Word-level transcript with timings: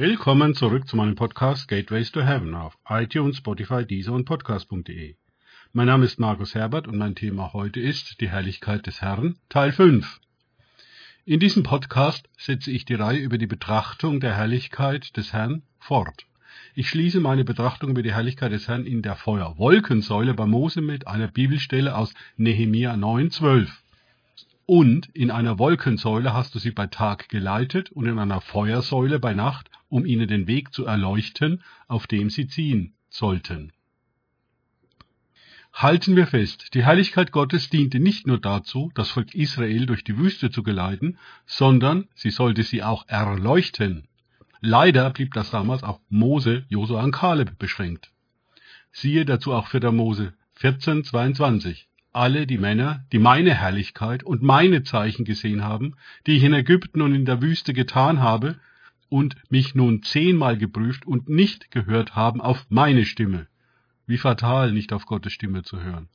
Willkommen 0.00 0.54
zurück 0.54 0.86
zu 0.86 0.96
meinem 0.96 1.16
Podcast 1.16 1.66
Gateways 1.66 2.12
to 2.12 2.22
Heaven 2.22 2.54
auf 2.54 2.78
iTunes, 2.88 3.38
Spotify, 3.38 3.84
Deezer 3.84 4.12
und 4.12 4.26
Podcast.de. 4.26 5.16
Mein 5.72 5.86
Name 5.88 6.04
ist 6.04 6.20
Markus 6.20 6.54
Herbert 6.54 6.86
und 6.86 6.98
mein 6.98 7.16
Thema 7.16 7.52
heute 7.52 7.80
ist 7.80 8.20
die 8.20 8.28
Herrlichkeit 8.28 8.86
des 8.86 9.02
Herrn, 9.02 9.40
Teil 9.48 9.72
5. 9.72 10.20
In 11.24 11.40
diesem 11.40 11.64
Podcast 11.64 12.28
setze 12.38 12.70
ich 12.70 12.84
die 12.84 12.94
Reihe 12.94 13.18
über 13.18 13.38
die 13.38 13.48
Betrachtung 13.48 14.20
der 14.20 14.36
Herrlichkeit 14.36 15.16
des 15.16 15.32
Herrn 15.32 15.62
fort. 15.80 16.26
Ich 16.76 16.88
schließe 16.90 17.18
meine 17.18 17.44
Betrachtung 17.44 17.90
über 17.90 18.02
die 18.04 18.14
Herrlichkeit 18.14 18.52
des 18.52 18.68
Herrn 18.68 18.86
in 18.86 19.02
der 19.02 19.16
Feuerwolkensäule 19.16 20.32
bei 20.34 20.46
Mose 20.46 20.80
mit 20.80 21.08
einer 21.08 21.26
Bibelstelle 21.26 21.96
aus 21.96 22.14
Nehemia 22.36 22.94
9,12. 22.94 23.66
Und 24.64 25.08
in 25.14 25.32
einer 25.32 25.58
Wolkensäule 25.58 26.34
hast 26.34 26.54
du 26.54 26.60
sie 26.60 26.70
bei 26.70 26.86
Tag 26.86 27.28
geleitet 27.30 27.90
und 27.90 28.06
in 28.06 28.20
einer 28.20 28.40
Feuersäule 28.40 29.18
bei 29.18 29.34
Nacht, 29.34 29.70
um 29.88 30.04
ihnen 30.04 30.28
den 30.28 30.46
Weg 30.46 30.72
zu 30.72 30.86
erleuchten, 30.86 31.62
auf 31.86 32.06
dem 32.06 32.30
sie 32.30 32.46
ziehen 32.46 32.94
sollten. 33.08 33.72
Halten 35.72 36.16
wir 36.16 36.26
fest, 36.26 36.74
die 36.74 36.84
Herrlichkeit 36.84 37.30
Gottes 37.30 37.70
diente 37.70 38.00
nicht 38.00 38.26
nur 38.26 38.40
dazu, 38.40 38.90
das 38.94 39.10
Volk 39.10 39.34
Israel 39.34 39.86
durch 39.86 40.02
die 40.02 40.18
Wüste 40.18 40.50
zu 40.50 40.62
geleiten, 40.62 41.18
sondern 41.46 42.08
sie 42.14 42.30
sollte 42.30 42.62
sie 42.62 42.82
auch 42.82 43.06
erleuchten. 43.06 44.08
Leider 44.60 45.08
blieb 45.10 45.34
das 45.34 45.50
damals 45.50 45.84
auf 45.84 46.00
Mose, 46.08 46.64
Josua 46.68 47.04
und 47.04 47.12
Kaleb 47.12 47.58
beschränkt. 47.58 48.10
Siehe 48.90 49.24
dazu 49.24 49.52
auch 49.52 49.68
4. 49.68 49.92
Mose 49.92 50.34
14, 50.54 51.04
22 51.04 51.88
alle 52.12 52.46
die 52.46 52.58
Männer, 52.58 53.04
die 53.12 53.18
meine 53.18 53.54
Herrlichkeit 53.54 54.24
und 54.24 54.42
meine 54.42 54.82
Zeichen 54.82 55.24
gesehen 55.24 55.62
haben, 55.62 55.94
die 56.26 56.36
ich 56.36 56.42
in 56.42 56.52
Ägypten 56.52 57.00
und 57.02 57.14
in 57.14 57.24
der 57.24 57.42
Wüste 57.42 57.72
getan 57.72 58.20
habe, 58.20 58.58
und 59.08 59.36
mich 59.50 59.74
nun 59.74 60.02
zehnmal 60.02 60.58
geprüft 60.58 61.06
und 61.06 61.28
nicht 61.28 61.70
gehört 61.70 62.16
haben 62.16 62.40
auf 62.40 62.66
meine 62.68 63.04
Stimme. 63.04 63.46
Wie 64.06 64.18
fatal, 64.18 64.72
nicht 64.72 64.92
auf 64.92 65.06
Gottes 65.06 65.32
Stimme 65.32 65.62
zu 65.62 65.82
hören. 65.82 66.08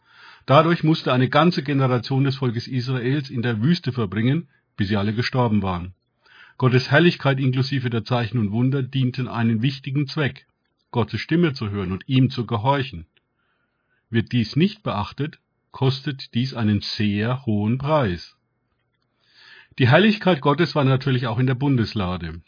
Dadurch 0.45 0.83
musste 0.83 1.13
eine 1.13 1.29
ganze 1.29 1.63
Generation 1.63 2.23
des 2.23 2.37
Volkes 2.37 2.67
Israels 2.67 3.29
in 3.29 3.41
der 3.41 3.61
Wüste 3.61 3.91
verbringen, 3.91 4.49
bis 4.75 4.89
sie 4.89 4.97
alle 4.97 5.13
gestorben 5.13 5.61
waren. 5.61 5.93
Gottes 6.57 6.91
Herrlichkeit 6.91 7.39
inklusive 7.39 7.89
der 7.89 8.05
Zeichen 8.05 8.37
und 8.37 8.51
Wunder 8.51 8.83
dienten 8.83 9.27
einen 9.27 9.61
wichtigen 9.61 10.07
Zweck, 10.07 10.45
Gottes 10.91 11.21
Stimme 11.21 11.53
zu 11.53 11.69
hören 11.69 11.91
und 11.91 12.03
ihm 12.07 12.29
zu 12.29 12.45
gehorchen. 12.45 13.07
Wird 14.09 14.31
dies 14.31 14.55
nicht 14.55 14.83
beachtet, 14.83 15.39
kostet 15.71 16.33
dies 16.35 16.53
einen 16.53 16.81
sehr 16.81 17.45
hohen 17.45 17.79
Preis. 17.79 18.37
Die 19.79 19.89
Heiligkeit 19.89 20.41
Gottes 20.41 20.75
war 20.75 20.83
natürlich 20.83 21.25
auch 21.25 21.39
in 21.39 21.47
der 21.47 21.55
Bundeslade. 21.55 22.41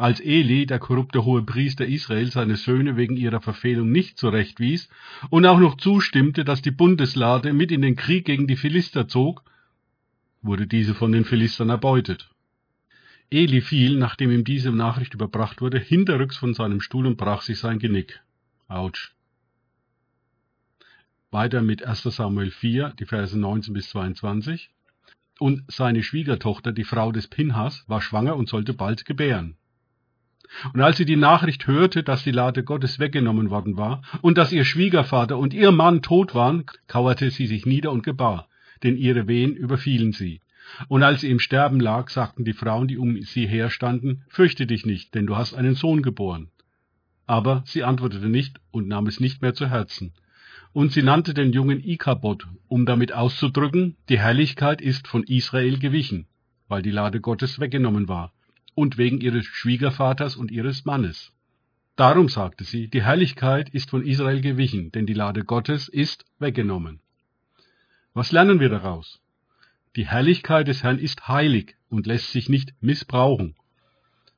Als 0.00 0.18
Eli, 0.18 0.64
der 0.64 0.78
korrupte 0.78 1.26
hohe 1.26 1.42
Priester 1.42 1.84
Israel, 1.84 2.32
seine 2.32 2.56
Söhne 2.56 2.96
wegen 2.96 3.18
ihrer 3.18 3.42
Verfehlung 3.42 3.92
nicht 3.92 4.16
zurechtwies 4.16 4.88
und 5.28 5.44
auch 5.44 5.58
noch 5.58 5.76
zustimmte, 5.76 6.42
dass 6.42 6.62
die 6.62 6.70
Bundeslade 6.70 7.52
mit 7.52 7.70
in 7.70 7.82
den 7.82 7.96
Krieg 7.96 8.24
gegen 8.24 8.46
die 8.46 8.56
Philister 8.56 9.08
zog, 9.08 9.44
wurde 10.40 10.66
diese 10.66 10.94
von 10.94 11.12
den 11.12 11.26
Philistern 11.26 11.68
erbeutet. 11.68 12.30
Eli 13.28 13.60
fiel, 13.60 13.98
nachdem 13.98 14.30
ihm 14.30 14.42
diese 14.42 14.72
Nachricht 14.72 15.12
überbracht 15.12 15.60
wurde, 15.60 15.78
hinterrücks 15.78 16.38
von 16.38 16.54
seinem 16.54 16.80
Stuhl 16.80 17.06
und 17.06 17.18
brach 17.18 17.42
sich 17.42 17.58
sein 17.58 17.78
Genick. 17.78 18.22
Autsch. 18.68 19.14
Weiter 21.30 21.60
mit 21.60 21.84
1 21.84 22.04
Samuel 22.04 22.50
4, 22.50 22.94
die 22.98 23.04
Verse 23.04 23.38
19 23.38 23.74
bis 23.74 23.90
22. 23.90 24.70
Und 25.38 25.70
seine 25.70 26.02
Schwiegertochter, 26.02 26.72
die 26.72 26.84
Frau 26.84 27.12
des 27.12 27.28
Pinhas, 27.28 27.84
war 27.86 28.00
schwanger 28.00 28.36
und 28.36 28.48
sollte 28.48 28.72
bald 28.72 29.04
gebären. 29.04 29.58
Und 30.72 30.80
als 30.80 30.96
sie 30.96 31.04
die 31.04 31.16
Nachricht 31.16 31.66
hörte, 31.66 32.02
dass 32.02 32.24
die 32.24 32.32
Lade 32.32 32.64
Gottes 32.64 32.98
weggenommen 32.98 33.50
worden 33.50 33.76
war 33.76 34.02
und 34.20 34.36
dass 34.36 34.52
ihr 34.52 34.64
Schwiegervater 34.64 35.38
und 35.38 35.54
ihr 35.54 35.72
Mann 35.72 36.02
tot 36.02 36.34
waren, 36.34 36.64
kauerte 36.86 37.30
sie 37.30 37.46
sich 37.46 37.66
nieder 37.66 37.92
und 37.92 38.02
gebar, 38.02 38.48
denn 38.82 38.96
ihre 38.96 39.28
Wehen 39.28 39.54
überfielen 39.54 40.12
sie. 40.12 40.40
Und 40.88 41.02
als 41.02 41.22
sie 41.22 41.30
im 41.30 41.40
Sterben 41.40 41.80
lag, 41.80 42.10
sagten 42.10 42.44
die 42.44 42.52
Frauen, 42.52 42.88
die 42.88 42.98
um 42.98 43.20
sie 43.22 43.46
herstanden, 43.46 44.22
fürchte 44.28 44.66
dich 44.66 44.86
nicht, 44.86 45.14
denn 45.14 45.26
du 45.26 45.36
hast 45.36 45.54
einen 45.54 45.74
Sohn 45.74 46.02
geboren. 46.02 46.48
Aber 47.26 47.62
sie 47.66 47.84
antwortete 47.84 48.28
nicht 48.28 48.60
und 48.70 48.88
nahm 48.88 49.06
es 49.06 49.20
nicht 49.20 49.42
mehr 49.42 49.54
zu 49.54 49.68
Herzen. 49.68 50.12
Und 50.72 50.92
sie 50.92 51.02
nannte 51.02 51.34
den 51.34 51.52
Jungen 51.52 51.82
Ikabod, 51.82 52.46
um 52.68 52.86
damit 52.86 53.12
auszudrücken, 53.12 53.96
die 54.08 54.18
Herrlichkeit 54.18 54.80
ist 54.80 55.08
von 55.08 55.24
Israel 55.24 55.78
gewichen, 55.78 56.26
weil 56.68 56.82
die 56.82 56.92
Lade 56.92 57.20
Gottes 57.20 57.58
weggenommen 57.58 58.08
war, 58.08 58.32
und 58.80 58.98
wegen 58.98 59.20
ihres 59.20 59.44
Schwiegervaters 59.44 60.36
und 60.36 60.50
ihres 60.50 60.84
Mannes. 60.84 61.32
Darum 61.96 62.28
sagte 62.28 62.64
sie, 62.64 62.88
die 62.88 63.02
Herrlichkeit 63.02 63.68
ist 63.68 63.90
von 63.90 64.04
Israel 64.04 64.40
gewichen, 64.40 64.90
denn 64.90 65.06
die 65.06 65.14
Lade 65.14 65.44
Gottes 65.44 65.88
ist 65.88 66.24
weggenommen. 66.38 67.00
Was 68.14 68.32
lernen 68.32 68.58
wir 68.58 68.70
daraus? 68.70 69.20
Die 69.96 70.06
Herrlichkeit 70.06 70.66
des 70.66 70.82
Herrn 70.82 70.98
ist 70.98 71.28
heilig 71.28 71.76
und 71.90 72.06
lässt 72.06 72.32
sich 72.32 72.48
nicht 72.48 72.72
missbrauchen. 72.80 73.54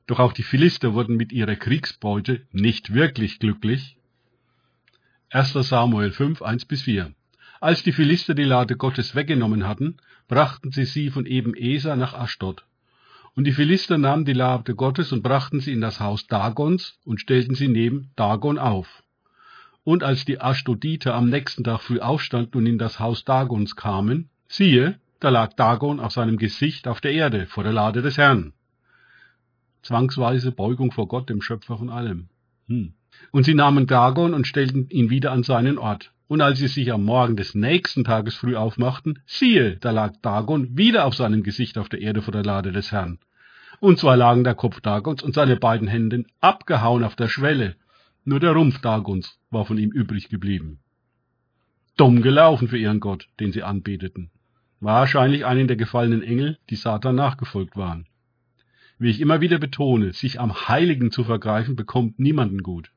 Doch 0.07 0.19
auch 0.19 0.33
die 0.33 0.43
Philister 0.43 0.93
wurden 0.93 1.15
mit 1.15 1.31
ihrer 1.31 1.55
Kriegsbeute 1.55 2.45
nicht 2.51 2.93
wirklich 2.93 3.39
glücklich, 3.39 3.97
1. 5.29 5.53
Samuel 5.53 6.11
5, 6.11 6.43
1 6.43 6.65
bis 6.65 6.83
4. 6.83 7.11
Als 7.59 7.81
die 7.81 7.91
Philister 7.91 8.35
die 8.35 8.43
Lade 8.43 8.75
Gottes 8.75 9.15
weggenommen 9.15 9.65
hatten, 9.65 9.97
brachten 10.27 10.71
sie 10.71 10.85
sie 10.85 11.09
von 11.09 11.25
eben 11.25 11.55
Esa 11.55 11.95
nach 11.95 12.13
Aschdod. 12.13 12.65
Und 13.35 13.45
die 13.45 13.51
Philister 13.51 13.97
nahmen 13.97 14.25
die 14.25 14.33
Lade 14.33 14.75
Gottes 14.75 15.11
und 15.11 15.23
brachten 15.23 15.59
sie 15.59 15.73
in 15.73 15.81
das 15.81 15.99
Haus 15.99 16.27
Dagons 16.27 16.99
und 17.03 17.19
stellten 17.19 17.55
sie 17.55 17.67
neben 17.67 18.11
Dagon 18.15 18.59
auf. 18.59 19.03
Und 19.83 20.03
als 20.03 20.23
die 20.23 20.39
Ashdoditer 20.39 21.15
am 21.15 21.29
nächsten 21.29 21.63
Tag 21.63 21.81
früh 21.81 21.99
aufstanden 21.99 22.57
und 22.59 22.65
in 22.67 22.77
das 22.77 22.99
Haus 22.99 23.25
Dagons 23.25 23.75
kamen, 23.75 24.29
siehe, 24.47 24.99
da 25.19 25.29
lag 25.29 25.53
Dagon 25.53 25.99
auf 25.99 26.11
seinem 26.11 26.37
Gesicht 26.37 26.87
auf 26.87 27.01
der 27.01 27.13
Erde 27.13 27.47
vor 27.47 27.63
der 27.63 27.73
Lade 27.73 28.01
des 28.01 28.17
Herrn. 28.17 28.53
Zwangsweise 29.81 30.51
Beugung 30.51 30.91
vor 30.91 31.07
Gott, 31.07 31.29
dem 31.29 31.41
Schöpfer 31.41 31.77
von 31.77 31.89
allem. 31.89 32.29
Hm. 32.67 32.93
Und 33.31 33.43
sie 33.43 33.53
nahmen 33.53 33.87
Dagon 33.87 34.33
und 34.33 34.47
stellten 34.47 34.89
ihn 34.89 35.09
wieder 35.09 35.31
an 35.31 35.43
seinen 35.43 35.77
Ort. 35.77 36.13
Und 36.33 36.41
als 36.41 36.57
sie 36.57 36.67
sich 36.67 36.91
am 36.91 37.03
Morgen 37.03 37.35
des 37.35 37.53
nächsten 37.53 38.03
Tages 38.03 38.35
früh 38.35 38.55
aufmachten, 38.55 39.19
siehe, 39.27 39.77
da 39.77 39.91
lag 39.91 40.13
Dagon 40.23 40.75
wieder 40.75 41.05
auf 41.05 41.13
seinem 41.13 41.43
Gesicht 41.43 41.77
auf 41.77 41.89
der 41.89 42.01
Erde 42.01 42.23
vor 42.23 42.31
der 42.31 42.41
Lade 42.41 42.71
des 42.71 42.91
Herrn. 42.91 43.19
Und 43.79 43.99
zwar 43.99 44.17
lagen 44.17 44.43
der 44.43 44.55
Kopf 44.55 44.81
Dagons 44.81 45.21
und 45.21 45.35
seine 45.35 45.57
beiden 45.57 45.87
Hände 45.87 46.25
abgehauen 46.41 47.03
auf 47.03 47.15
der 47.15 47.27
Schwelle. 47.27 47.75
Nur 48.25 48.39
der 48.39 48.53
Rumpf 48.53 48.81
Dagons 48.81 49.37
war 49.51 49.65
von 49.65 49.77
ihm 49.77 49.91
übrig 49.91 50.29
geblieben. 50.29 50.79
Dumm 51.97 52.23
gelaufen 52.23 52.67
für 52.67 52.79
ihren 52.79 52.99
Gott, 52.99 53.27
den 53.39 53.51
sie 53.51 53.61
anbeteten. 53.61 54.31
Wahrscheinlich 54.79 55.45
einen 55.45 55.67
der 55.67 55.77
gefallenen 55.77 56.23
Engel, 56.23 56.57
die 56.71 56.77
Satan 56.77 57.13
nachgefolgt 57.13 57.77
waren. 57.77 58.07
Wie 58.97 59.11
ich 59.11 59.21
immer 59.21 59.39
wieder 59.41 59.59
betone, 59.59 60.13
sich 60.13 60.39
am 60.39 60.67
Heiligen 60.67 61.11
zu 61.11 61.25
vergreifen, 61.25 61.75
bekommt 61.75 62.17
niemanden 62.17 62.63
gut 62.63 62.89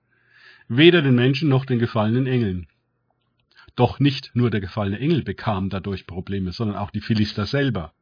weder 0.69 1.03
den 1.03 1.15
Menschen 1.15 1.49
noch 1.49 1.65
den 1.65 1.79
gefallenen 1.79 2.27
Engeln. 2.27 2.67
Doch 3.77 4.01
nicht 4.01 4.33
nur 4.35 4.51
der 4.51 4.61
gefallene 4.61 4.99
Engel 4.99 5.23
bekam 5.23 5.69
dadurch 5.69 6.07
Probleme, 6.07 6.53
sondern 6.53 6.77
auch 6.77 6.91
die 6.91 7.01
Philister 7.01 7.47
selber. 7.47 7.93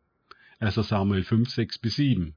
1 0.60 0.74
Samuel 0.76 1.24
5, 1.24 1.50
6 1.50 1.78
bis 1.78 1.96
7. 1.96 2.34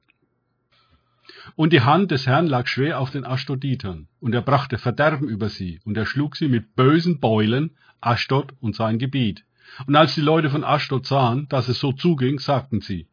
Und 1.56 1.72
die 1.72 1.82
Hand 1.82 2.12
des 2.12 2.26
Herrn 2.26 2.48
lag 2.48 2.68
schwer 2.68 3.00
auf 3.00 3.12
den 3.12 3.26
Ashdoditern, 3.26 4.08
und 4.20 4.34
er 4.34 4.42
brachte 4.42 4.78
Verderben 4.78 5.30
über 5.30 5.50
sie, 5.50 5.80
und 5.86 5.96
er 5.96 6.06
schlug 6.06 6.36
sie 6.36 6.48
mit 6.48 6.76
bösen 6.76 7.20
Beulen, 7.20 7.78
Ashdod 8.02 8.54
und 8.60 8.76
sein 8.76 9.00
Gebiet. 9.00 9.46
Und 9.86 9.96
als 9.96 10.16
die 10.16 10.22
Leute 10.22 10.50
von 10.50 10.64
Ashdod 10.64 11.06
sahen, 11.06 11.48
dass 11.50 11.68
es 11.68 11.80
so 11.80 11.92
zuging, 11.92 12.40
sagten 12.40 12.82
sie, 12.82 13.08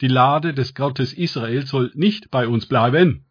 die 0.00 0.08
Lade 0.08 0.54
des 0.54 0.74
Gottes 0.74 1.12
Israel 1.12 1.66
soll 1.66 1.90
nicht 1.94 2.30
bei 2.30 2.46
uns 2.46 2.66
bleiben 2.66 3.24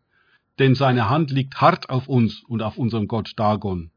denn 0.60 0.76
seine 0.76 1.10
Hand 1.10 1.32
liegt 1.32 1.60
hart 1.62 1.90
auf 1.90 2.08
uns 2.08 2.44
und 2.44 2.62
auf 2.62 2.78
unserem 2.78 3.08
Gott 3.08 3.32
Dagon. 3.38 3.92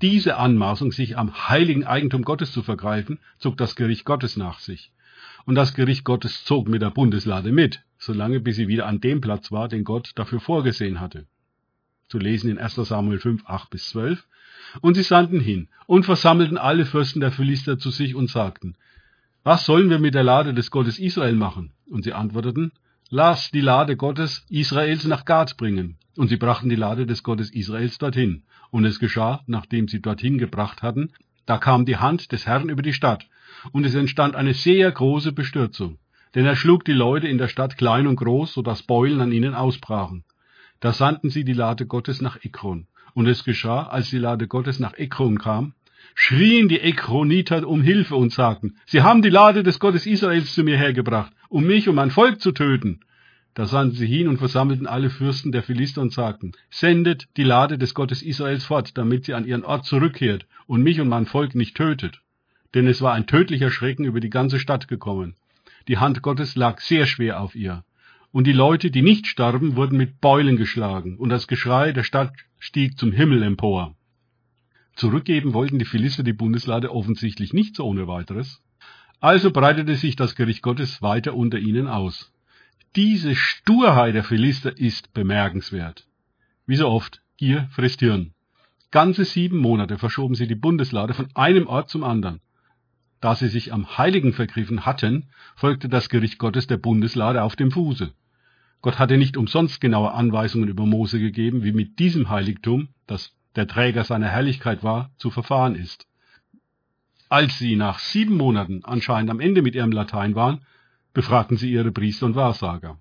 Diese 0.00 0.36
Anmaßung, 0.36 0.92
sich 0.92 1.18
am 1.18 1.48
heiligen 1.48 1.84
Eigentum 1.84 2.22
Gottes 2.22 2.52
zu 2.52 2.62
vergreifen, 2.62 3.18
zog 3.38 3.56
das 3.56 3.74
Gericht 3.74 4.04
Gottes 4.04 4.36
nach 4.36 4.60
sich. 4.60 4.92
Und 5.44 5.56
das 5.56 5.74
Gericht 5.74 6.04
Gottes 6.04 6.44
zog 6.44 6.68
mit 6.68 6.82
der 6.82 6.90
Bundeslade 6.90 7.50
mit, 7.50 7.82
solange 7.98 8.38
bis 8.38 8.56
sie 8.56 8.68
wieder 8.68 8.86
an 8.86 9.00
dem 9.00 9.20
Platz 9.20 9.50
war, 9.50 9.68
den 9.68 9.82
Gott 9.82 10.12
dafür 10.14 10.40
vorgesehen 10.40 11.00
hatte. 11.00 11.26
Zu 12.08 12.18
lesen 12.18 12.50
in 12.50 12.58
1 12.58 12.74
Samuel 12.74 13.18
5, 13.18 13.44
8 13.46 13.70
bis 13.70 13.88
12. 13.88 14.24
Und 14.80 14.94
sie 14.94 15.02
sandten 15.02 15.40
hin 15.40 15.68
und 15.86 16.04
versammelten 16.04 16.58
alle 16.58 16.84
Fürsten 16.84 17.20
der 17.20 17.32
Philister 17.32 17.78
zu 17.78 17.90
sich 17.90 18.14
und 18.14 18.30
sagten, 18.30 18.76
was 19.42 19.64
sollen 19.64 19.88
wir 19.90 19.98
mit 19.98 20.14
der 20.14 20.24
Lade 20.24 20.52
des 20.52 20.70
Gottes 20.70 20.98
Israel 20.98 21.34
machen? 21.34 21.72
Und 21.86 22.04
sie 22.04 22.12
antworteten, 22.12 22.72
Lass 23.10 23.50
die 23.50 23.62
Lade 23.62 23.96
Gottes 23.96 24.44
Israels 24.50 25.06
nach 25.06 25.24
Gad 25.24 25.56
bringen. 25.56 25.96
Und 26.18 26.28
sie 26.28 26.36
brachten 26.36 26.68
die 26.68 26.76
Lade 26.76 27.06
des 27.06 27.22
Gottes 27.22 27.50
Israels 27.50 27.96
dorthin. 27.96 28.42
Und 28.70 28.84
es 28.84 28.98
geschah, 28.98 29.42
nachdem 29.46 29.88
sie 29.88 30.02
dorthin 30.02 30.36
gebracht 30.36 30.82
hatten, 30.82 31.12
da 31.46 31.56
kam 31.56 31.86
die 31.86 31.96
Hand 31.96 32.32
des 32.32 32.46
Herrn 32.46 32.68
über 32.68 32.82
die 32.82 32.92
Stadt, 32.92 33.26
und 33.72 33.86
es 33.86 33.94
entstand 33.94 34.36
eine 34.36 34.52
sehr 34.52 34.92
große 34.92 35.32
Bestürzung. 35.32 35.96
Denn 36.34 36.44
er 36.44 36.54
schlug 36.54 36.84
die 36.84 36.92
Leute 36.92 37.28
in 37.28 37.38
der 37.38 37.48
Stadt 37.48 37.78
klein 37.78 38.06
und 38.06 38.16
groß, 38.16 38.52
so 38.52 38.60
dass 38.60 38.82
Beulen 38.82 39.22
an 39.22 39.32
ihnen 39.32 39.54
ausbrachen. 39.54 40.24
Da 40.80 40.92
sandten 40.92 41.30
sie 41.30 41.44
die 41.44 41.54
Lade 41.54 41.86
Gottes 41.86 42.20
nach 42.20 42.44
Ekron. 42.44 42.88
Und 43.14 43.26
es 43.26 43.42
geschah, 43.42 43.84
als 43.84 44.10
die 44.10 44.18
Lade 44.18 44.48
Gottes 44.48 44.80
nach 44.80 44.98
Ekron 44.98 45.38
kam, 45.38 45.72
schrien 46.14 46.68
die 46.68 46.80
Ekroniter 46.80 47.66
um 47.66 47.80
Hilfe 47.80 48.16
und 48.16 48.34
sagten, 48.34 48.76
sie 48.84 49.00
haben 49.00 49.22
die 49.22 49.30
Lade 49.30 49.62
des 49.62 49.78
Gottes 49.78 50.04
Israels 50.04 50.52
zu 50.52 50.62
mir 50.62 50.76
hergebracht, 50.76 51.32
um 51.48 51.66
mich 51.66 51.88
und 51.88 51.94
mein 51.94 52.10
Volk 52.10 52.40
zu 52.40 52.52
töten. 52.52 53.00
Da 53.54 53.66
sandten 53.66 53.96
sie 53.96 54.06
hin 54.06 54.28
und 54.28 54.38
versammelten 54.38 54.86
alle 54.86 55.10
Fürsten 55.10 55.50
der 55.50 55.62
Philister 55.62 56.00
und 56.00 56.12
sagten, 56.12 56.52
sendet 56.70 57.26
die 57.36 57.42
Lade 57.42 57.76
des 57.76 57.94
Gottes 57.94 58.22
Israels 58.22 58.64
fort, 58.64 58.96
damit 58.96 59.24
sie 59.24 59.34
an 59.34 59.46
ihren 59.46 59.64
Ort 59.64 59.84
zurückkehrt 59.84 60.46
und 60.66 60.82
mich 60.82 61.00
und 61.00 61.08
mein 61.08 61.26
Volk 61.26 61.54
nicht 61.54 61.76
tötet. 61.76 62.20
Denn 62.74 62.86
es 62.86 63.02
war 63.02 63.14
ein 63.14 63.26
tödlicher 63.26 63.70
Schrecken 63.70 64.04
über 64.04 64.20
die 64.20 64.30
ganze 64.30 64.60
Stadt 64.60 64.86
gekommen. 64.86 65.34
Die 65.88 65.98
Hand 65.98 66.22
Gottes 66.22 66.54
lag 66.54 66.80
sehr 66.80 67.06
schwer 67.06 67.40
auf 67.40 67.54
ihr. 67.54 67.84
Und 68.30 68.46
die 68.46 68.52
Leute, 68.52 68.90
die 68.90 69.02
nicht 69.02 69.26
starben, 69.26 69.74
wurden 69.74 69.96
mit 69.96 70.20
Beulen 70.20 70.56
geschlagen, 70.56 71.16
und 71.16 71.30
das 71.30 71.48
Geschrei 71.48 71.92
der 71.92 72.04
Stadt 72.04 72.34
stieg 72.58 72.98
zum 72.98 73.10
Himmel 73.10 73.42
empor. 73.42 73.96
Zurückgeben 74.94 75.54
wollten 75.54 75.78
die 75.78 75.86
Philister 75.86 76.22
die 76.22 76.32
Bundeslade 76.34 76.92
offensichtlich 76.92 77.54
nicht 77.54 77.74
so 77.74 77.86
ohne 77.86 78.06
weiteres. 78.06 78.60
Also 79.20 79.50
breitete 79.50 79.96
sich 79.96 80.16
das 80.16 80.36
Gericht 80.36 80.62
Gottes 80.62 81.02
weiter 81.02 81.34
unter 81.34 81.58
ihnen 81.58 81.88
aus. 81.88 82.32
Diese 82.96 83.34
Sturheit 83.34 84.14
der 84.14 84.24
Philister 84.24 84.76
ist 84.78 85.12
bemerkenswert. 85.12 86.06
Wie 86.66 86.76
so 86.76 86.88
oft, 86.88 87.20
Gier 87.36 87.68
frisst 87.70 88.00
Hirn. 88.00 88.32
Ganze 88.90 89.24
sieben 89.24 89.58
Monate 89.58 89.98
verschoben 89.98 90.34
sie 90.34 90.46
die 90.46 90.54
Bundeslade 90.54 91.14
von 91.14 91.28
einem 91.34 91.66
Ort 91.66 91.90
zum 91.90 92.04
anderen. 92.04 92.40
Da 93.20 93.34
sie 93.34 93.48
sich 93.48 93.72
am 93.72 93.98
Heiligen 93.98 94.32
vergriffen 94.32 94.86
hatten, 94.86 95.26
folgte 95.56 95.88
das 95.88 96.08
Gericht 96.08 96.38
Gottes 96.38 96.66
der 96.66 96.78
Bundeslade 96.78 97.42
auf 97.42 97.56
dem 97.56 97.70
Fuße. 97.70 98.12
Gott 98.80 98.98
hatte 98.98 99.18
nicht 99.18 99.36
umsonst 99.36 99.80
genaue 99.80 100.12
Anweisungen 100.12 100.68
über 100.68 100.86
Mose 100.86 101.18
gegeben, 101.18 101.64
wie 101.64 101.72
mit 101.72 101.98
diesem 101.98 102.30
Heiligtum, 102.30 102.88
das 103.06 103.34
der 103.56 103.66
Träger 103.66 104.04
seiner 104.04 104.28
Herrlichkeit 104.28 104.84
war, 104.84 105.10
zu 105.18 105.30
verfahren 105.30 105.74
ist. 105.74 106.07
Als 107.28 107.58
sie 107.58 107.76
nach 107.76 107.98
sieben 107.98 108.36
Monaten 108.36 108.84
anscheinend 108.84 109.30
am 109.30 109.40
Ende 109.40 109.62
mit 109.62 109.74
ihrem 109.74 109.92
Latein 109.92 110.34
waren, 110.34 110.62
befragten 111.12 111.56
sie 111.56 111.70
ihre 111.70 111.92
Priester 111.92 112.26
und 112.26 112.36
Wahrsager. 112.36 112.98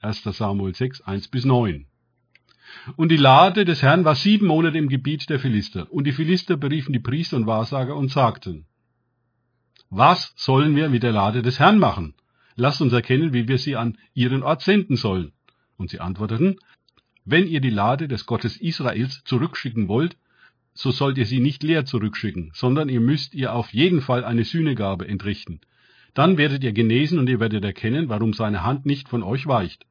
1. 0.00 0.22
Samuel 0.22 0.74
6, 0.74 1.00
1 1.02 1.28
bis 1.28 1.44
9. 1.44 1.86
Und 2.96 3.10
die 3.10 3.16
Lade 3.16 3.64
des 3.64 3.82
Herrn 3.82 4.04
war 4.04 4.14
sieben 4.14 4.46
Monate 4.46 4.78
im 4.78 4.88
Gebiet 4.88 5.28
der 5.30 5.40
Philister. 5.40 5.90
Und 5.90 6.04
die 6.04 6.12
Philister 6.12 6.56
beriefen 6.56 6.92
die 6.92 6.98
Priester 6.98 7.36
und 7.36 7.46
Wahrsager 7.46 7.96
und 7.96 8.10
sagten, 8.10 8.66
was 9.90 10.34
sollen 10.36 10.76
wir 10.76 10.90
mit 10.90 11.02
der 11.02 11.12
Lade 11.12 11.40
des 11.40 11.58
Herrn 11.58 11.78
machen? 11.78 12.14
Lasst 12.56 12.82
uns 12.82 12.92
erkennen, 12.92 13.32
wie 13.32 13.48
wir 13.48 13.58
sie 13.58 13.76
an 13.76 13.96
ihren 14.12 14.42
Ort 14.42 14.62
senden 14.62 14.96
sollen. 14.96 15.32
Und 15.76 15.90
sie 15.90 16.00
antworteten, 16.00 16.56
wenn 17.24 17.46
ihr 17.46 17.60
die 17.60 17.70
Lade 17.70 18.08
des 18.08 18.26
Gottes 18.26 18.56
Israels 18.56 19.22
zurückschicken 19.24 19.88
wollt, 19.88 20.16
so 20.78 20.92
sollt 20.92 21.18
ihr 21.18 21.26
sie 21.26 21.40
nicht 21.40 21.64
leer 21.64 21.84
zurückschicken, 21.86 22.52
sondern 22.54 22.88
ihr 22.88 23.00
müsst 23.00 23.34
ihr 23.34 23.52
auf 23.52 23.74
jeden 23.74 24.00
Fall 24.00 24.24
eine 24.24 24.44
Sühnegabe 24.44 25.08
entrichten. 25.08 25.60
Dann 26.14 26.38
werdet 26.38 26.62
ihr 26.62 26.72
genesen 26.72 27.18
und 27.18 27.28
ihr 27.28 27.40
werdet 27.40 27.64
erkennen, 27.64 28.08
warum 28.08 28.32
seine 28.32 28.62
Hand 28.62 28.86
nicht 28.86 29.08
von 29.08 29.24
euch 29.24 29.48
weicht. 29.48 29.86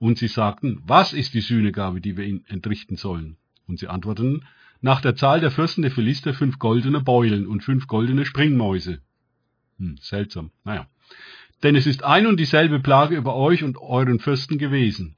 Und 0.00 0.18
sie 0.18 0.26
sagten, 0.26 0.82
was 0.84 1.12
ist 1.12 1.32
die 1.32 1.40
Sühnegabe, 1.40 2.00
die 2.00 2.16
wir 2.16 2.24
ihm 2.24 2.42
entrichten 2.48 2.96
sollen? 2.96 3.36
Und 3.68 3.78
sie 3.78 3.86
antworteten, 3.86 4.44
nach 4.80 5.00
der 5.00 5.14
Zahl 5.14 5.40
der 5.40 5.52
Fürsten 5.52 5.82
der 5.82 5.92
Philister 5.92 6.34
fünf 6.34 6.58
goldene 6.58 7.00
Beulen 7.00 7.46
und 7.46 7.62
fünf 7.62 7.86
goldene 7.86 8.24
Springmäuse. 8.24 9.00
Hm, 9.78 9.96
seltsam, 10.00 10.50
naja. 10.64 10.88
Denn 11.62 11.76
es 11.76 11.86
ist 11.86 12.02
ein 12.02 12.26
und 12.26 12.40
dieselbe 12.40 12.80
Plage 12.80 13.14
über 13.14 13.36
euch 13.36 13.62
und 13.62 13.78
euren 13.78 14.18
Fürsten 14.18 14.58
gewesen. 14.58 15.14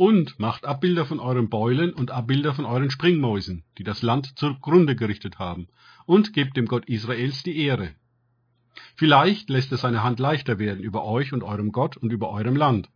Und 0.00 0.38
macht 0.38 0.64
Abbilder 0.64 1.04
von 1.04 1.20
euren 1.20 1.50
Beulen 1.50 1.92
und 1.92 2.10
Abbilder 2.10 2.54
von 2.54 2.64
euren 2.64 2.90
Springmäusen, 2.90 3.64
die 3.76 3.84
das 3.84 4.00
Land 4.00 4.38
zugrunde 4.38 4.96
gerichtet 4.96 5.38
haben, 5.38 5.68
und 6.06 6.32
gebt 6.32 6.56
dem 6.56 6.64
Gott 6.64 6.86
Israels 6.86 7.42
die 7.42 7.58
Ehre. 7.58 7.90
Vielleicht 8.96 9.50
lässt 9.50 9.70
er 9.72 9.76
seine 9.76 10.02
Hand 10.02 10.18
leichter 10.18 10.58
werden 10.58 10.82
über 10.82 11.04
euch 11.04 11.34
und 11.34 11.42
eurem 11.42 11.70
Gott 11.70 11.98
und 11.98 12.14
über 12.14 12.30
eurem 12.30 12.56
Land. 12.56 12.88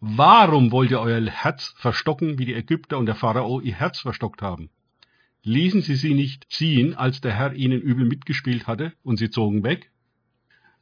Warum 0.00 0.70
wollt 0.70 0.90
ihr 0.90 1.00
euer 1.00 1.24
Herz 1.24 1.74
verstocken, 1.78 2.38
wie 2.38 2.44
die 2.44 2.52
Ägypter 2.52 2.98
und 2.98 3.06
der 3.06 3.14
Pharao 3.14 3.60
ihr 3.60 3.76
Herz 3.76 4.00
verstockt 4.00 4.42
haben? 4.42 4.68
Ließen 5.44 5.80
sie 5.80 5.96
sie 5.96 6.12
nicht 6.12 6.52
ziehen, 6.52 6.92
als 6.92 7.22
der 7.22 7.32
Herr 7.32 7.54
ihnen 7.54 7.80
übel 7.80 8.04
mitgespielt 8.04 8.66
hatte, 8.66 8.92
und 9.02 9.16
sie 9.16 9.30
zogen 9.30 9.64
weg? 9.64 9.90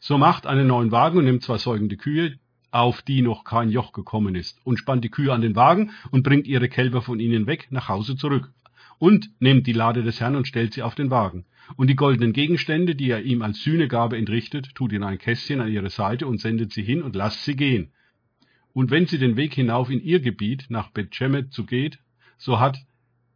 So 0.01 0.19
macht 0.19 0.45
einen 0.45 0.67
neuen 0.67 0.91
Wagen 0.91 1.19
und 1.19 1.25
nimmt 1.25 1.45
zwei 1.45 1.59
säugende 1.59 1.97
Kühe, 1.97 2.41
auf 2.73 3.03
die 3.03 3.23
noch 3.23 3.45
kein 3.45 3.69
Joch 3.69 3.93
gekommen 3.93 4.35
ist, 4.35 4.59
und 4.65 4.79
spannt 4.79 5.05
die 5.05 5.11
Kühe 5.11 5.33
an 5.33 5.43
den 5.43 5.55
Wagen 5.55 5.93
und 6.11 6.25
bringt 6.25 6.49
ihre 6.49 6.69
Kälber 6.69 7.03
von 7.03 7.21
ihnen 7.21 7.47
weg 7.47 7.69
nach 7.71 7.89
Hause 7.89 8.17
zurück. 8.17 8.51
Und 8.99 9.31
nehmt 9.41 9.67
die 9.67 9.73
Lade 9.73 10.03
des 10.03 10.21
Herrn 10.21 10.37
und 10.37 10.49
stellt 10.49 10.73
sie 10.75 10.83
auf 10.83 10.95
den 10.95 11.11
Wagen. 11.11 11.45
Und 11.77 11.89
die 11.89 11.97
goldenen 11.97 12.33
Gegenstände, 12.33 12.95
die 12.95 13.11
er 13.11 13.23
ihm 13.23 13.43
als 13.43 13.63
Sühnegabe 13.63 14.17
entrichtet, 14.17 14.75
tut 14.75 14.93
in 14.93 15.03
ein 15.03 15.19
Kästchen 15.19 15.61
an 15.61 15.71
ihre 15.71 15.91
Seite 15.91 16.27
und 16.27 16.41
sendet 16.41 16.73
sie 16.73 16.83
hin 16.83 17.03
und 17.03 17.15
lasst 17.15 17.45
sie 17.45 17.57
gehen. 17.57 17.93
Und 18.73 18.91
wenn 18.91 19.07
sie 19.07 19.19
den 19.19 19.37
Weg 19.37 19.55
hinauf 19.55 19.91
in 19.91 20.03
ihr 20.03 20.21
Gebiet 20.21 20.67
nach 20.69 20.91
Bethshemet 20.91 21.53
zu 21.53 21.67
geht, 21.67 21.99
so 22.39 22.59
hat 22.59 22.79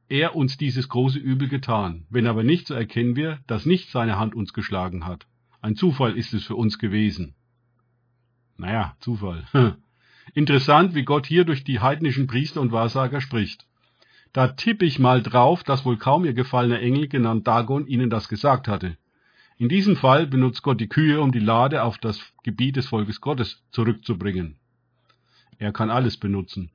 er 0.09 0.35
uns 0.35 0.57
dieses 0.57 0.89
große 0.89 1.19
Übel 1.19 1.49
getan. 1.49 2.07
Wenn 2.09 2.27
aber 2.27 2.43
nicht, 2.43 2.67
so 2.67 2.75
erkennen 2.75 3.17
wir, 3.17 3.41
dass 3.47 3.67
nicht 3.67 3.91
seine 3.91 4.19
Hand 4.19 4.35
uns 4.35 4.53
geschlagen 4.53 5.05
hat. 5.05 5.27
Ein 5.61 5.77
Zufall 5.77 6.17
ist 6.17 6.33
es 6.33 6.45
für 6.45 6.57
uns 6.57 6.79
gewesen. 6.79 7.35
Naja, 8.59 8.97
Zufall. 9.01 9.47
Interessant, 10.35 10.95
wie 10.95 11.05
Gott 11.05 11.27
hier 11.27 11.45
durch 11.45 11.65
die 11.65 11.81
heidnischen 11.81 12.27
Priester 12.27 12.61
und 12.61 12.73
Wahrsager 12.73 13.21
spricht. 13.21 13.67
Da 14.33 14.49
tippe 14.49 14.85
ich 14.85 14.99
mal 14.99 15.23
drauf, 15.23 15.65
dass 15.65 15.85
wohl 15.85 15.97
kaum 15.97 16.25
ihr 16.25 16.35
gefallener 16.35 16.81
Engel, 16.81 17.09
genannt 17.09 17.47
Dagon, 17.47 17.87
ihnen 17.87 18.11
das 18.11 18.29
gesagt 18.29 18.69
hatte. 18.69 18.99
In 19.59 19.71
diesem 19.71 19.97
Fall 19.97 20.27
benutzt 20.27 20.63
Gott 20.63 20.81
die 20.81 20.89
Kühe, 20.89 21.21
um 21.21 21.33
die 21.33 21.39
Lade 21.39 21.83
auf 21.83 21.97
das 21.97 22.21
Gebiet 22.43 22.77
des 22.77 22.89
Volkes 22.89 23.23
Gottes 23.23 23.63
zurückzubringen. 23.71 24.59
Er 25.59 25.73
kann 25.73 25.91
alles 25.91 26.19
benutzen. 26.19 26.71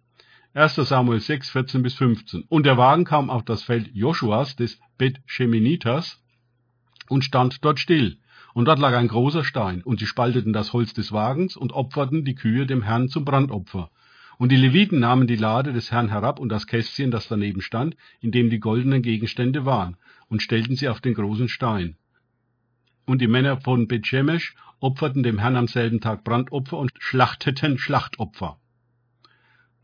1. 0.54 0.76
Samuel 0.76 1.20
6, 1.20 1.52
14 1.52 1.84
bis 1.84 1.94
15. 1.94 2.46
Und 2.50 2.66
der 2.66 2.78
Wagen 2.78 3.06
kam 3.06 3.30
auf 3.30 3.46
das 3.46 3.64
Feld 3.64 3.92
Joshuas 3.94 4.56
des 4.56 4.80
Bet-Sheminitas 4.98 6.20
und 7.10 7.24
stand 7.24 7.64
dort 7.64 7.80
still. 7.80 8.18
Und 8.54 8.66
dort 8.66 8.80
lag 8.80 8.94
ein 8.94 9.08
großer 9.08 9.44
Stein, 9.44 9.82
und 9.84 10.00
sie 10.00 10.06
spalteten 10.06 10.54
das 10.54 10.74
Holz 10.74 10.94
des 10.94 11.12
Wagens 11.12 11.56
und 11.56 11.72
opferten 11.72 12.26
die 12.26 12.36
Kühe 12.36 12.66
dem 12.66 12.82
Herrn 12.84 13.08
zum 13.08 13.24
Brandopfer. 13.24 13.90
Und 14.38 14.52
die 14.52 14.58
Leviten 14.58 15.00
nahmen 15.00 15.28
die 15.28 15.36
Lade 15.36 15.72
des 15.72 15.92
Herrn 15.92 16.10
herab 16.10 16.40
und 16.40 16.50
das 16.50 16.68
Kästchen, 16.68 17.12
das 17.12 17.28
daneben 17.28 17.62
stand, 17.62 17.96
in 18.20 18.32
dem 18.32 18.50
die 18.50 18.60
goldenen 18.60 19.02
Gegenstände 19.02 19.66
waren, 19.66 19.98
und 20.28 20.42
stellten 20.42 20.76
sie 20.76 20.90
auf 20.90 21.00
den 21.00 21.14
großen 21.14 21.48
Stein. 21.48 21.96
Und 23.06 23.22
die 23.22 23.28
Männer 23.28 23.62
von 23.62 23.88
Bethshemesh 23.88 24.56
opferten 24.80 25.24
dem 25.24 25.38
Herrn 25.38 25.56
am 25.56 25.68
selben 25.68 26.02
Tag 26.02 26.24
Brandopfer 26.24 26.78
und 26.78 26.92
schlachteten 27.00 27.78
Schlachtopfer. 27.78 28.58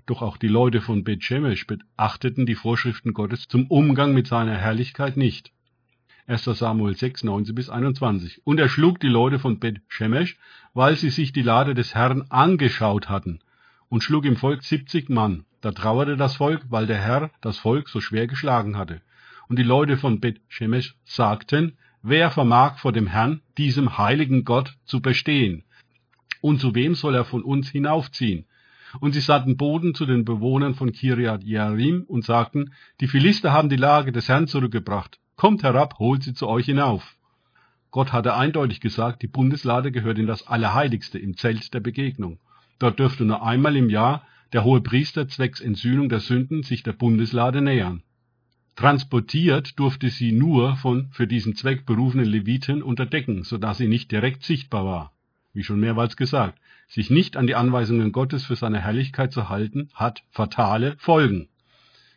Doch 0.07 0.21
auch 0.21 0.38
die 0.38 0.47
Leute 0.47 0.81
von 0.81 1.03
Bethshemesh 1.03 1.67
beachteten 1.67 2.45
die 2.45 2.55
Vorschriften 2.55 3.13
Gottes 3.13 3.47
zum 3.47 3.67
Umgang 3.67 4.13
mit 4.13 4.27
seiner 4.27 4.57
Herrlichkeit 4.57 5.17
nicht. 5.17 5.51
1. 6.29 6.43
Samuel 6.43 6.93
6, 6.93 7.24
19 7.24 7.55
bis 7.55 7.69
21. 7.69 8.41
Und 8.43 8.60
er 8.60 8.67
schlug 8.67 9.00
die 9.00 9.07
Leute 9.07 9.39
von 9.39 9.60
Bet 9.60 9.79
Shemesh, 9.88 10.38
weil 10.74 10.98
sie 10.98 11.10
sich 11.10 11.31
die 11.31 11.41
Lade 11.41 11.74
des 11.74 11.96
Herrn 11.96 12.25
angeschaut 12.27 13.07
hatten, 13.07 13.39
und 13.88 14.03
schlug 14.03 14.25
im 14.25 14.36
Volk 14.36 14.62
70 14.62 15.07
Mann. 15.07 15.46
Da 15.62 15.72
trauerte 15.72 16.17
das 16.17 16.36
Volk, 16.36 16.65
weil 16.69 16.86
der 16.86 16.98
Herr 16.98 17.31
das 17.39 17.57
Volk 17.57 17.88
so 17.88 18.01
schwer 18.01 18.27
geschlagen 18.27 18.77
hatte. 18.77 19.00
Und 19.48 19.57
die 19.57 19.63
Leute 19.63 19.96
von 19.96 20.19
Bet 20.19 20.41
Shemesh 20.50 20.96
sagten, 21.05 21.77
wer 22.01 22.29
vermag 22.29 22.77
vor 22.79 22.91
dem 22.91 23.07
Herrn, 23.07 23.39
diesem 23.57 23.98
heiligen 23.98 24.43
Gott, 24.43 24.75
zu 24.84 25.01
bestehen? 25.01 25.63
Und 26.41 26.60
zu 26.60 26.75
wem 26.75 26.96
soll 26.96 27.15
er 27.15 27.24
von 27.24 27.41
uns 27.41 27.69
hinaufziehen? 27.69 28.46
Und 29.00 29.13
sie 29.13 29.22
sandten 29.22 29.55
Boden 29.55 29.96
zu 29.96 30.05
den 30.05 30.25
Bewohnern 30.25 30.75
von 30.75 30.91
Kiriat 30.91 31.46
Jearim 31.46 32.03
und 32.03 32.25
sagten, 32.25 32.74
die 33.00 33.07
Philister 33.07 33.53
haben 33.53 33.69
die 33.69 33.77
Lage 33.77 34.12
des 34.12 34.27
Herrn 34.27 34.48
zurückgebracht. 34.48 35.19
Kommt 35.38 35.62
herab, 35.62 36.00
holt 36.00 36.24
sie 36.24 36.34
zu 36.34 36.48
euch 36.48 36.65
hinauf. 36.65 37.15
Gott 37.91 38.12
hatte 38.12 38.36
eindeutig 38.36 38.82
gesagt, 38.82 39.22
die 39.22 39.27
Bundeslade 39.27 39.91
gehört 39.91 40.17
in 40.17 40.25
das 40.25 40.48
Allerheiligste 40.48 41.20
im 41.20 41.38
Zelt 41.38 41.75
der 41.75 41.79
Begegnung. 41.79 42.39
Dort 42.79 42.98
dürfte 42.98 43.24
nur 43.24 43.44
einmal 43.44 43.75
im 43.75 43.91
Jahr 43.91 44.25
der 44.51 44.63
hohe 44.63 44.82
Priester 44.82 45.27
zwecks 45.27 45.62
Entsühnung 45.62 46.10
der 46.10 46.22
Sünden 46.22 46.63
sich 46.63 46.82
der 46.82 46.94
Bundeslade 46.94 47.62
nähern. 47.62 48.01
Transportiert 48.75 49.77
durfte 49.77 50.10
sie 50.10 50.32
nur 50.32 50.75
von 50.75 51.08
für 51.12 51.27
diesen 51.27 51.56
Zweck 51.56 51.86
berufenen 51.86 52.25
Leviten 52.25 52.82
unter 52.82 53.06
Decken, 53.06 53.44
so 53.44 53.60
dass 53.60 53.77
sie 53.77 53.88
nicht 53.88 54.12
direkt 54.12 54.41
sichtbar 54.44 54.86
war. 54.86 55.13
Wie 55.53 55.63
schon 55.63 55.79
mehrmals 55.79 56.17
gesagt, 56.17 56.60
sich 56.88 57.12
nicht 57.12 57.38
an 57.38 57.46
die 57.46 57.56
Anweisungen 57.56 58.12
Gottes 58.12 58.44
für 58.44 58.56
seine 58.56 58.82
Herrlichkeit 58.82 59.32
zu 59.32 59.50
halten, 59.50 59.89
hat 59.94 60.24
fatale 60.32 60.96
Folgen. 60.98 61.48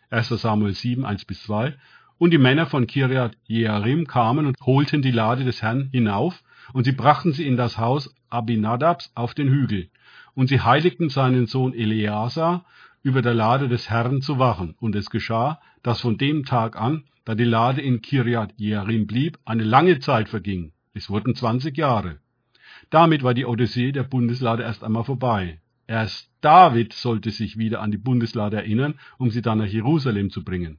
1. 0.08 0.28
Samuel 0.28 0.72
7, 0.72 1.04
1 1.04 1.26
bis 1.26 1.42
2 1.42 1.74
und 2.20 2.32
die 2.32 2.38
Männer 2.38 2.66
von 2.66 2.86
Kiriat 2.86 3.34
Jearim 3.46 4.06
kamen 4.06 4.44
und 4.44 4.60
holten 4.60 5.00
die 5.00 5.10
Lade 5.10 5.42
des 5.42 5.62
Herrn 5.62 5.88
hinauf 5.90 6.42
Und 6.74 6.84
sie 6.84 6.92
brachten 6.92 7.32
sie 7.32 7.46
in 7.46 7.56
das 7.56 7.78
Haus 7.78 8.14
Abinadabs 8.28 9.10
auf 9.14 9.32
den 9.32 9.48
Hügel. 9.48 9.88
Und 10.34 10.48
sie 10.48 10.60
heiligten 10.60 11.08
seinen 11.08 11.46
Sohn 11.46 11.72
Eleazar, 11.72 12.66
über 13.02 13.22
der 13.22 13.32
Lade 13.32 13.68
des 13.68 13.88
Herrn 13.88 14.20
zu 14.20 14.38
wachen. 14.38 14.74
Und 14.78 14.94
es 14.96 15.08
geschah, 15.08 15.60
dass 15.82 16.02
von 16.02 16.18
dem 16.18 16.44
Tag 16.44 16.78
an, 16.78 17.04
da 17.24 17.34
die 17.34 17.44
Lade 17.44 17.80
in 17.80 18.02
Kirjat 18.02 18.52
Jearim 18.58 19.06
blieb, 19.06 19.38
eine 19.46 19.64
lange 19.64 19.98
Zeit 19.98 20.28
verging. 20.28 20.72
Es 20.92 21.08
wurden 21.08 21.34
zwanzig 21.34 21.78
Jahre. 21.78 22.18
Damit 22.90 23.22
war 23.22 23.32
die 23.32 23.46
Odyssee 23.46 23.92
der 23.92 24.04
Bundeslade 24.04 24.62
erst 24.62 24.84
einmal 24.84 25.04
vorbei. 25.04 25.58
Erst 25.86 26.28
David 26.42 26.92
sollte 26.92 27.30
sich 27.30 27.56
wieder 27.56 27.80
an 27.80 27.90
die 27.90 27.98
Bundeslade 27.98 28.58
erinnern, 28.58 29.00
um 29.16 29.30
sie 29.30 29.40
dann 29.40 29.56
nach 29.56 29.66
Jerusalem 29.66 30.28
zu 30.28 30.44
bringen. 30.44 30.78